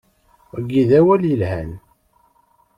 [0.51, 1.71] Wagi d awal yelhan.